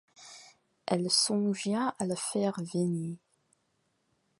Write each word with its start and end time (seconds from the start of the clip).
Elle 0.87 1.11
songea 1.11 1.89
à 1.99 2.07
la 2.07 2.15
faire 2.15 2.59
venir. 2.73 3.19